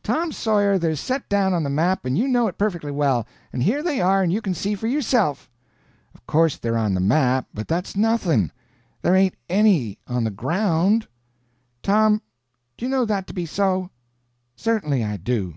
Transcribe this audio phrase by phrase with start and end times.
[0.02, 3.62] _""Tom Sawyer, they're set down on the map, and you know it perfectly well, and
[3.62, 5.50] here they are, and you can see for yourself."
[6.14, 8.50] "Of course they're on the map, but that's nothing;
[9.02, 11.06] there ain't any on the ground."
[11.82, 12.22] "Tom,
[12.78, 13.90] do you know that to be so?"
[14.56, 15.56] "Certainly I do."